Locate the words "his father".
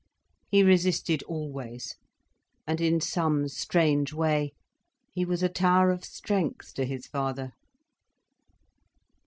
6.85-7.51